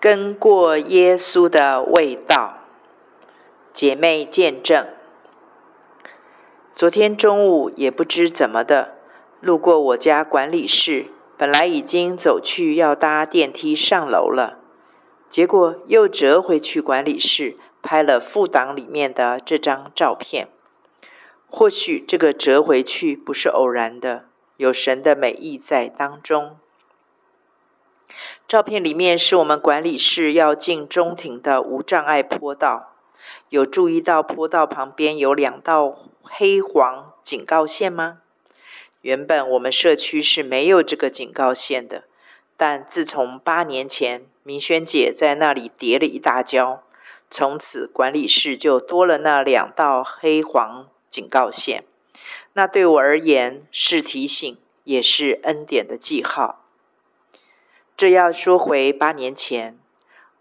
[0.00, 2.60] 跟过耶稣的味道，
[3.70, 4.86] 姐妹见证。
[6.72, 8.94] 昨天中午也不知怎么的，
[9.42, 14.56] 路过我家管理室，本来已经走去要搭电梯上楼了，
[15.28, 20.48] 结果又折回去管理室拍了副档里面的这张照片。
[21.50, 24.24] 或许这个折回去不是偶然的，
[24.56, 26.56] 有神的美意在当中。
[28.50, 32.96] 照片里面是我们管理室要进中庭的无障碍坡道，
[33.48, 38.18] 有注意到坡道旁边有两道黑黄警告线吗？
[39.02, 42.02] 原本我们社区是没有这个警告线的，
[42.56, 46.82] 但自从八年前明轩姐在那里跌了一大跤，
[47.30, 51.84] 从此管理室就多了那两道黑黄警告线。
[52.54, 56.59] 那对我而言是提醒，也是恩典的记号。
[58.00, 59.78] 这要说回八年前，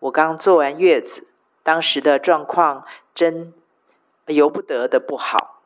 [0.00, 1.28] 我刚坐完月子，
[1.62, 3.54] 当时的状况真
[4.26, 5.62] 由不得的不好。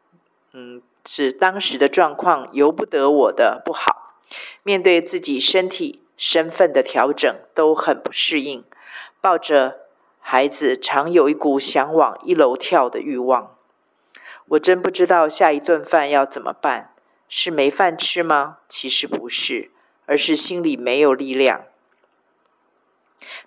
[0.52, 4.14] 嗯，是当时的状况由不得我的不好。
[4.62, 8.62] 面对自己身体身份的调整，都很不适应。
[9.20, 9.80] 抱着
[10.20, 13.56] 孩子，常有一股想往一楼跳的欲望。
[14.50, 16.94] 我真不知道下一顿饭要怎么办，
[17.28, 18.58] 是没饭吃吗？
[18.68, 19.72] 其实不是，
[20.06, 21.64] 而是心里没有力量。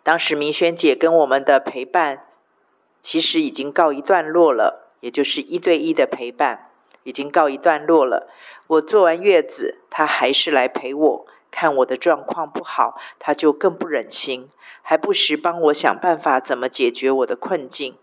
[0.03, 2.25] 当时明轩姐跟我们的陪伴，
[3.01, 6.69] 其实已经告一段落了，也就是一对一的陪伴
[7.03, 8.29] 已经告一段落了。
[8.67, 14.47] 我坐完月子，她还是来陪我，看我的状况不好，她就更不忍心，
[14.81, 17.95] 还不时帮我想办法怎么解决我的困境。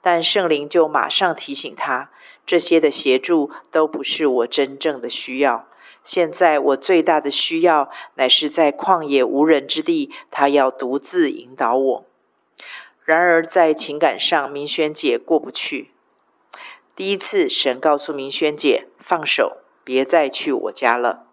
[0.00, 2.10] 但圣灵就马上提醒她，
[2.46, 5.66] 这些的协助都不是我真正的需要。
[6.04, 12.06] 现在我最大的需要，乃是在旷野无人之地，他要独自引导我。
[13.04, 15.90] 然而在情感上，明轩姐过不去。
[16.94, 21.26] 第一次，神告诉明轩姐放手，别再去我家了。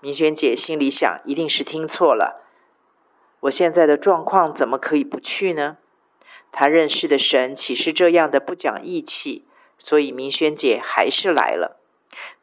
[0.00, 2.42] 明轩姐心里想，一定是听错了。
[3.40, 5.78] 我现在的状况怎么可以不去呢？
[6.50, 9.44] 她认识的神岂是这样的不讲义气？
[9.78, 11.80] 所以明轩姐还是来了。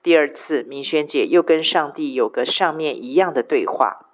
[0.04, 4.08] 第二次，明轩姐又跟上帝有个上面一样的对话，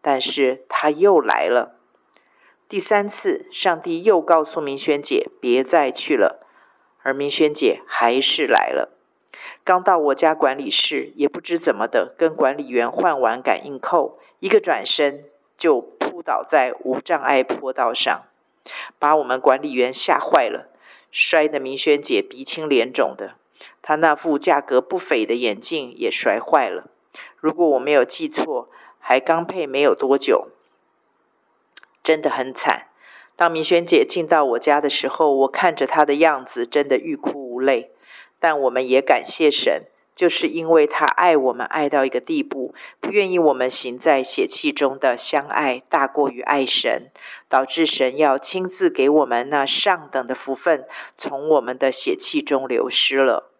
[0.00, 1.76] 但是她又来了。
[2.68, 6.46] 第三次，上帝又告诉明轩姐别再去了，
[7.02, 8.90] 而明轩姐还是来了。
[9.64, 15.24] 刚到我家管理室，也不知怎么的，跟管理员换完感应扣，一个转身
[15.56, 18.24] 就扑倒在无障碍坡道上，
[18.98, 20.68] 把我们管理员吓坏了，
[21.10, 23.34] 摔得明轩姐鼻青脸肿的。
[23.82, 26.90] 他那副价格不菲的眼镜也摔坏了。
[27.36, 30.48] 如果我没有记错，还刚配没有多久，
[32.02, 32.88] 真的很惨。
[33.36, 37.92] 当明轩姐进到我家的时候，我看着她的样子，真的欲哭无泪。
[38.40, 39.84] 但我们也感谢神，
[40.18, 47.12] 就是因为他爱我们爱到一个地步，不愿意我们行在血气中的相爱大过于爱神，
[47.48, 50.84] 导致神要亲自给我们那上等的福分，
[51.16, 53.52] 从我们的血气中流失了。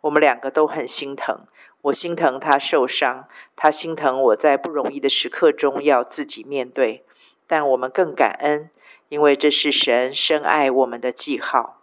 [0.00, 1.46] 我们两个都很心疼，
[1.82, 7.04] 我心疼他受伤，他心疼我在不容易的时刻中要自己面对。
[7.46, 8.68] 但我们更感恩，
[9.08, 11.79] 因为这是神深爱我们的记号。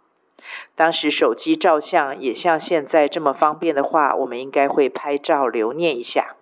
[0.74, 6.36] 当时手机照相也像现在这么方便的话，我们应该会拍照留念一下。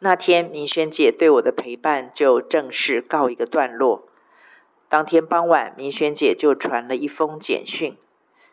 [0.00, 4.04] 那天明轩姐对我的陪伴就正式告一个段落。
[4.88, 7.96] 当天傍晚，明轩姐就传了一封简讯。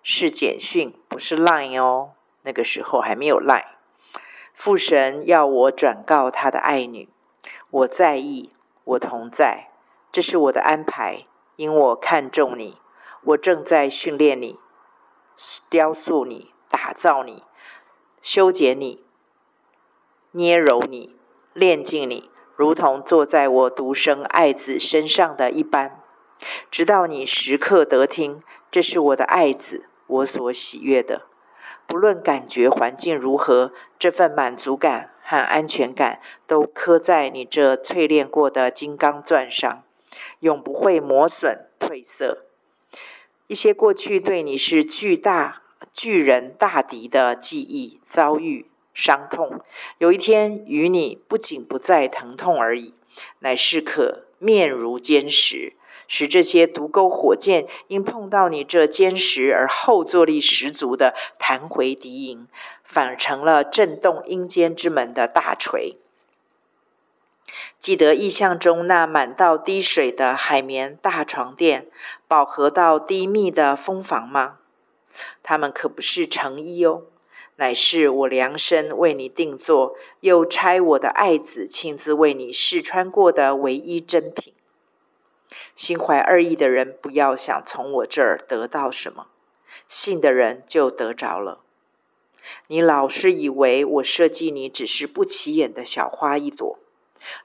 [0.01, 2.11] 是简讯，不是 Line 哦。
[2.43, 3.65] 那个时候还没有 Line。
[4.53, 7.09] 父神要我转告他的爱女，
[7.69, 8.51] 我在意，
[8.83, 9.69] 我同在，
[10.11, 11.25] 这是我的安排，
[11.55, 12.77] 因我看重你，
[13.25, 14.59] 我正在训练你，
[15.67, 17.43] 雕塑你，打造你，
[18.21, 19.03] 修剪你，
[20.31, 21.15] 捏揉你，
[21.53, 26.03] 炼净你，如同坐在我独生爱子身上的一般，
[26.69, 29.89] 直到你时刻得听，这是我的爱子。
[30.07, 31.23] 我所喜悦的，
[31.87, 39.81] 不论感觉环境如何，这份满足感和安全感都刻在你这淬炼过的金刚钻上，
[40.41, 42.44] 永不会磨损褪色。
[43.47, 45.61] 一些过去对你是巨大
[45.93, 49.61] 巨人大敌的记忆、遭遇、伤痛，
[49.97, 52.93] 有一天与你不仅不再疼痛而已，
[53.39, 55.73] 乃是可面如坚石。
[56.07, 62.47] 使这些毒钩火箭因碰到你这坚实而后坐力十足的弹回敌营，
[62.83, 65.97] 反而成了震动阴间之门的大锤。
[67.79, 71.87] 记得意象中那满到滴水的海绵大床垫，
[72.27, 74.57] 饱和到低密的蜂房吗？
[75.43, 77.03] 它们可不是成衣哦，
[77.57, 84.53] 乃是我量身为你定做，又差我的爱子亲自为你试穿过的唯一珍品。
[85.75, 89.27] 心怀二意的人，不要想从我这儿得到什么，
[89.87, 91.59] 信的人就得着了。
[92.67, 96.79] 你老是以为我设计你只是不起眼的小花一朵。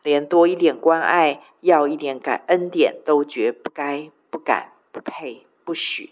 [0.03, 6.11] 连多一点关爱，要一点感恩点，都觉不该、不敢、不配、不许，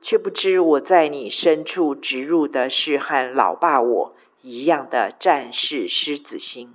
[0.00, 6.74] 却不知我在你深处植入的是和老爸我一样的战士狮子心。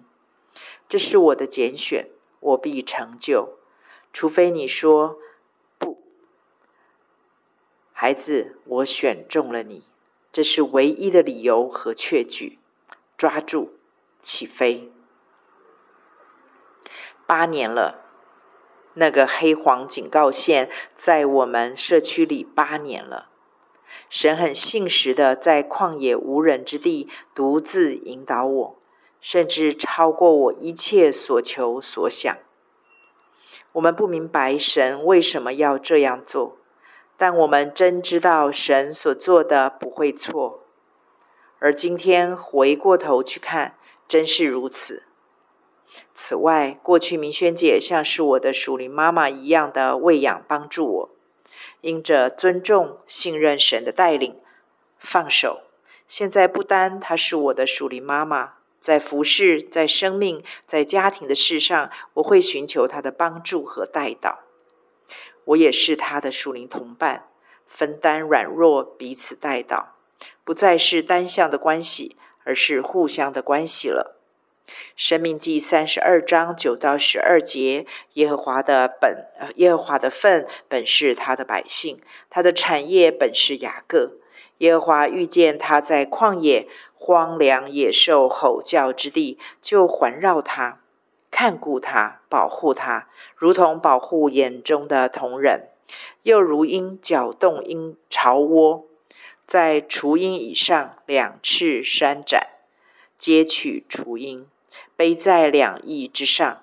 [0.90, 2.08] 这是我的拣选，
[2.40, 3.58] 我必成就，
[4.14, 5.20] 除非你说
[5.78, 6.02] 不。
[7.92, 9.84] 孩子，我选中了你，
[10.32, 12.60] 这是唯一的理由和确据。
[13.18, 13.74] 抓住，
[14.22, 14.92] 起飞。
[17.28, 18.06] 八年了，
[18.94, 23.30] 那个黑黄警告线在我们社区里八年了。
[24.10, 28.80] 神很信实的在旷野无人之地独自引导我，
[29.20, 32.38] 甚至超过我一切所求所想。
[33.74, 36.58] 我们不明白神为什么要这样做，
[37.18, 40.64] 但我们真知道神所做的不会错。
[41.60, 43.76] 而今天回过头去看，
[44.08, 45.04] 真是如此。
[46.14, 51.10] 此外，过去明轩姐像是我的属灵妈妈一样的喂养帮助我，
[51.82, 54.40] 因着尊重、信任神的带领，
[55.00, 55.62] 放手。
[56.08, 64.40] 现在不单她是我的属灵妈妈，在服侍、在生命、在家庭的事上，我会寻求她的帮助和带导。
[65.46, 67.28] 我也是她的属灵同伴，
[67.66, 69.96] 分担软弱，彼此带导，
[70.44, 74.17] 不再是单向的关系，而是互相的关系了。
[74.96, 79.26] 生命记三十二章九到十二节，耶和华的本，
[79.56, 82.00] 耶和华的份本是他的百姓，
[82.30, 84.14] 他的产业本是雅各。
[84.60, 90.82] 耶和华遇见他在旷野荒凉野兽吼叫之地，就环绕他，
[91.30, 95.70] 看顾他，保护他，如同保护眼中的瞳人，
[96.24, 98.86] 又如鹰搅动鹰巢窝，
[99.46, 102.48] 在雏鹰以上两翅扇展，
[103.16, 104.48] 接取雏鹰。
[104.96, 106.62] 背在两翼之上，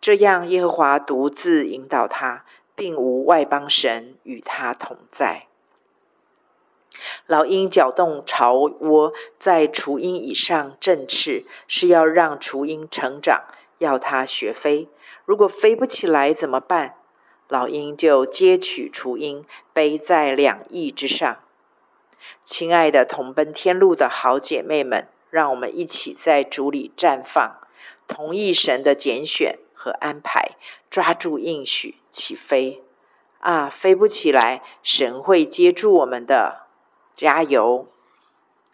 [0.00, 2.44] 这样耶和华独自引导他，
[2.74, 5.46] 并无外邦神与他同在。
[7.26, 13.44] 老鹰搅动巢窝，在雏鹰以上振翅，是要让雏鹰成长，
[13.78, 14.88] 要它学飞。
[15.24, 16.96] 如果飞不起来怎么办？
[17.48, 21.38] 老鹰就接取雏鹰，背在两翼之上。
[22.44, 25.08] 亲爱的同奔天路的好姐妹们。
[25.32, 27.56] 让我们一起在主里绽放，
[28.06, 30.56] 同意神的拣选和安排，
[30.90, 32.82] 抓住应许起飞。
[33.38, 36.66] 啊，飞不起来，神会接住我们的，
[37.14, 37.88] 加油！